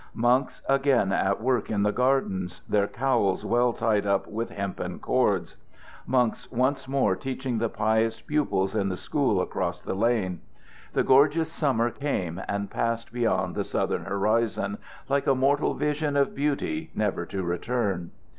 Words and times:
Monks 0.15 0.63
again 0.67 1.11
at 1.11 1.43
work 1.43 1.69
in 1.69 1.83
the 1.83 1.91
gardens, 1.91 2.63
their 2.67 2.87
cowls 2.87 3.45
well 3.45 3.71
tied 3.71 4.03
up 4.03 4.25
with 4.25 4.49
hempen 4.49 4.97
cords. 4.97 5.57
Monks 6.07 6.51
once 6.51 6.87
more 6.87 7.15
teaching 7.15 7.59
the 7.59 7.69
pious 7.69 8.19
pupils 8.19 8.75
in 8.75 8.89
the 8.89 8.97
school 8.97 9.39
across 9.39 9.79
the 9.79 9.93
lane. 9.93 10.41
The 10.93 11.03
gorgeous 11.03 11.51
summer 11.51 11.91
came 11.91 12.41
and 12.47 12.71
passed 12.71 13.13
beyond 13.13 13.53
the 13.53 13.63
southern 13.63 14.05
horizon, 14.05 14.79
like 15.07 15.27
a 15.27 15.35
mortal 15.35 15.75
vision 15.75 16.17
of 16.17 16.33
beauty 16.33 16.89
never 16.95 17.23
to 17.27 17.43
return. 17.43 18.09